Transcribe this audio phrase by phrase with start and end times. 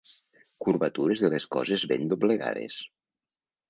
[0.65, 2.85] Curvatures de les coses ben doblegades.